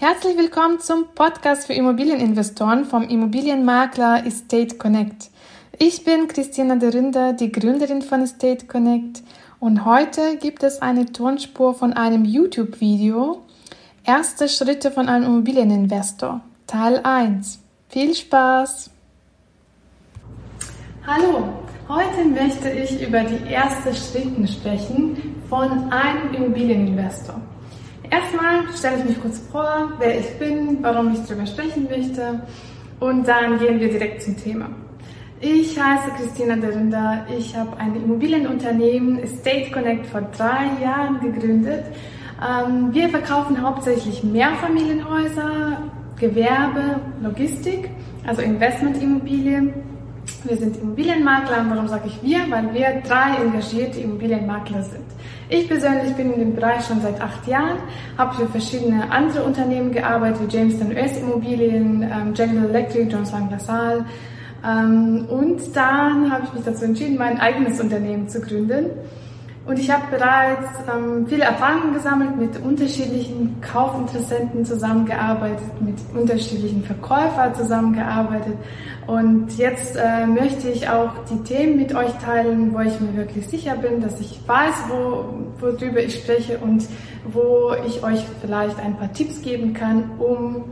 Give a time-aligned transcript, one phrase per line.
[0.00, 5.28] Herzlich willkommen zum Podcast für Immobilieninvestoren vom Immobilienmakler Estate Connect.
[5.78, 9.22] Ich bin Christina de Rinder, die Gründerin von Estate Connect
[9.58, 13.42] und heute gibt es eine Tonspur von einem YouTube-Video
[14.02, 17.58] Erste Schritte von einem Immobilieninvestor, Teil 1.
[17.90, 18.90] Viel Spaß!
[21.06, 21.46] Hallo,
[21.90, 27.38] heute möchte ich über die ersten Schritte sprechen von einem Immobilieninvestor.
[28.10, 32.40] Erstmal stelle ich mich kurz vor, wer ich bin, warum ich darüber sprechen möchte
[32.98, 34.68] und dann gehen wir direkt zum Thema.
[35.40, 37.24] Ich heiße Christina Derinder.
[37.38, 41.84] Ich habe ein Immobilienunternehmen Estate Connect vor drei Jahren gegründet.
[42.46, 45.78] Ähm, wir verkaufen hauptsächlich Mehrfamilienhäuser,
[46.18, 47.88] Gewerbe, Logistik,
[48.26, 49.72] also Investmentimmobilien
[50.44, 51.66] wir sind Immobilienmakler.
[51.68, 52.38] Warum sage ich wir?
[52.50, 55.04] Weil wir drei engagierte Immobilienmakler sind.
[55.52, 57.78] Ich persönlich bin in dem Bereich schon seit acht Jahren,
[58.16, 64.04] habe für verschiedene andere Unternehmen gearbeitet, wie Jamestown US Immobilien, ähm, General Electric, Lang LaSalle.
[64.64, 68.90] Ähm, und dann habe ich mich dazu entschieden, mein eigenes Unternehmen zu gründen.
[69.66, 77.54] Und ich habe bereits ähm, viele Erfahrungen gesammelt, mit unterschiedlichen Kaufinteressenten zusammengearbeitet, mit unterschiedlichen Verkäufern
[77.54, 78.54] zusammengearbeitet.
[79.06, 83.46] Und jetzt äh, möchte ich auch die Themen mit euch teilen, wo ich mir wirklich
[83.48, 85.24] sicher bin, dass ich weiß, wo,
[85.60, 86.86] worüber ich spreche und
[87.30, 90.64] wo ich euch vielleicht ein paar Tipps geben kann, um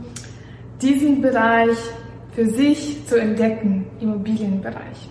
[0.81, 1.77] diesen Bereich
[2.33, 5.09] für sich zu entdecken, Immobilienbereich.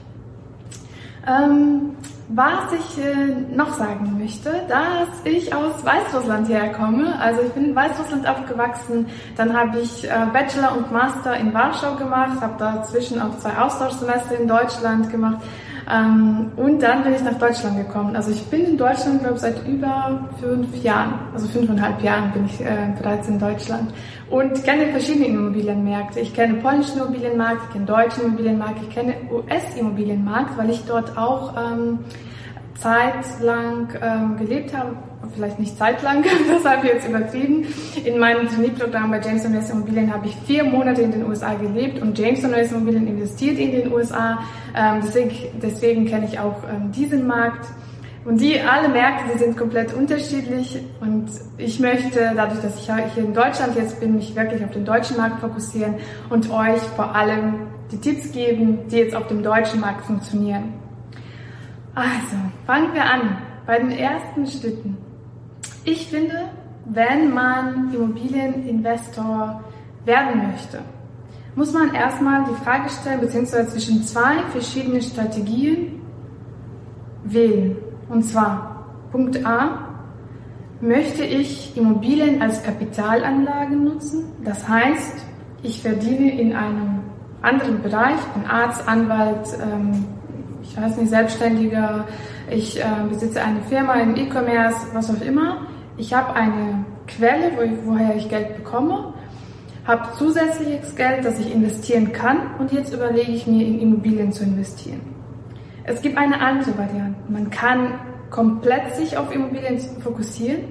[1.26, 1.90] Ähm,
[2.28, 7.18] was ich äh, noch sagen möchte, dass ich aus Weißrussland herkomme.
[7.18, 9.06] Also ich bin in Weißrussland aufgewachsen.
[9.36, 14.38] Dann habe ich äh, Bachelor und Master in Warschau gemacht, habe dazwischen auch zwei Austauschsemester
[14.38, 15.38] in Deutschland gemacht.
[15.90, 18.14] Ähm, und dann bin ich nach Deutschland gekommen.
[18.14, 22.44] Also ich bin in Deutschland, glaube ich, seit über fünf Jahren, also fünfeinhalb Jahren bin
[22.44, 23.94] ich äh, bereits in Deutschland
[24.28, 26.20] und kenne verschiedene Immobilienmärkte.
[26.20, 31.54] Ich kenne polnischen Immobilienmarkt, ich kenne deutschen Immobilienmarkt, ich kenne US-Immobilienmarkt, weil ich dort auch
[31.56, 32.00] ähm,
[32.80, 34.96] zeitlang ähm, gelebt habe,
[35.34, 37.66] vielleicht nicht zeitlang, das habe ich jetzt übertrieben.
[38.04, 42.00] In meinem Trainee-Programm bei Jameson West Immobilien habe ich vier Monate in den USA gelebt
[42.00, 44.38] und Jameson West Immobilien investiert in den USA.
[44.76, 45.30] Ähm, deswegen,
[45.60, 47.66] deswegen kenne ich auch ähm, diesen Markt.
[48.24, 52.84] Und die alle Märkte, die sind komplett unterschiedlich und ich möchte, dadurch, dass ich
[53.14, 55.94] hier in Deutschland jetzt bin, mich wirklich auf den deutschen Markt fokussieren
[56.28, 60.74] und euch vor allem die Tipps geben, die jetzt auf dem deutschen Markt funktionieren.
[61.98, 64.96] Also, fangen wir an bei den ersten Schritten.
[65.82, 66.48] Ich finde,
[66.84, 69.64] wenn man Immobilieninvestor
[70.04, 70.78] werden möchte,
[71.56, 76.00] muss man erstmal die Frage stellen, beziehungsweise zwischen zwei verschiedenen Strategien
[77.24, 77.76] wählen.
[78.08, 79.88] Und zwar, Punkt A,
[80.80, 84.26] möchte ich Immobilien als Kapitalanlage nutzen?
[84.44, 85.16] Das heißt,
[85.64, 87.00] ich verdiene in einem
[87.42, 90.04] anderen Bereich, bin Arzt, Anwalt, ähm,
[90.68, 92.04] ich weiß nicht, Selbstständiger,
[92.50, 95.66] ich äh, besitze eine Firma im E-Commerce, was auch immer
[95.98, 99.12] ich habe eine Quelle, wo ich, woher ich Geld bekomme,
[99.84, 104.44] habe zusätzliches Geld, das ich investieren kann und jetzt überlege ich mir, in Immobilien zu
[104.44, 105.00] investieren.
[105.84, 107.18] Es gibt eine andere Variante.
[107.28, 107.98] Man kann
[108.30, 110.64] komplett sich auf Immobilien fokussieren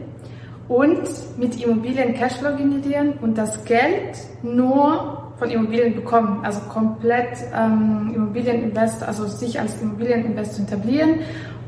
[0.68, 8.12] und mit Immobilien Cashflow generieren und das Geld nur von Immobilien bekommen, also komplett ähm,
[8.14, 11.20] Immobilieninvest, also sich als Immobilieninvestor etablieren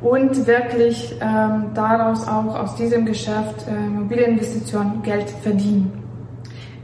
[0.02, 5.92] und wirklich ähm, daraus auch aus diesem Geschäft äh, Immobilieninvestitionen Geld verdienen.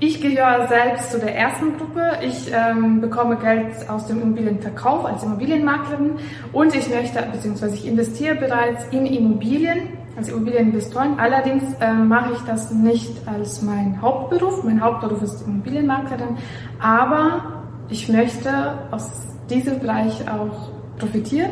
[0.02, 2.20] Ich gehöre selbst zu der ersten Gruppe.
[2.22, 6.12] Ich ähm, bekomme Geld aus dem Immobilienverkauf als Immobilienmaklerin
[6.52, 11.20] und ich möchte, beziehungsweise ich investiere bereits in Immobilien als Immobilieninvestoren.
[11.20, 14.64] Allerdings äh, mache ich das nicht als mein Hauptberuf.
[14.64, 16.38] Mein Hauptberuf ist Immobilienmaklerin,
[16.80, 21.52] aber ich möchte aus diesem Bereich auch profitieren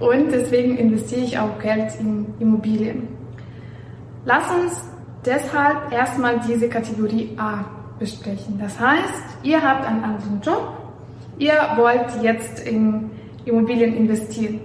[0.00, 3.08] und deswegen investiere ich auch Geld in Immobilien.
[4.24, 4.82] Lass uns
[5.24, 7.64] deshalb erstmal diese Kategorie A
[7.98, 8.58] besprechen.
[8.58, 10.76] Das heißt, ihr habt einen anderen Job,
[11.38, 13.10] ihr wollt jetzt in
[13.44, 14.60] Immobilien investieren.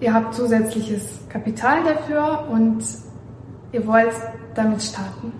[0.00, 2.84] Ihr habt zusätzliches Kapital dafür und
[3.72, 4.12] ihr wollt
[4.54, 5.32] damit starten.